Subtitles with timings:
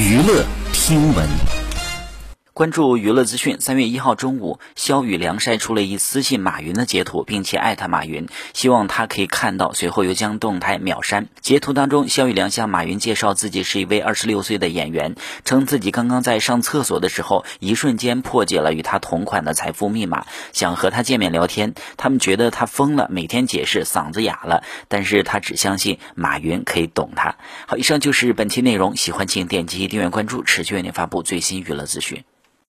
[0.00, 1.59] 娱乐听闻。
[2.60, 3.58] 关注娱乐资讯。
[3.58, 9.72] 三月一号中午，肖宇梁晒出了一私信马云的截图，并且艾特马云，希望他可以看到。
[9.72, 11.28] 随后又将动态秒删。
[11.40, 15.14] 截图当中，肖宇梁向马云介绍自己是一位二十六岁的演员，
[15.46, 21.72] 称自己刚刚在上厕所的时候，一瞬间破解了与他同款的财富密码，想和他见面聊天。
[21.96, 27.36] 他们觉得他疯了，每天解释嗓子哑了，但是他只相信马云可以懂他。
[27.66, 32.22] 好，以上就是本期内容，喜欢请点击订阅关注，持续为您发布最新娱乐资讯。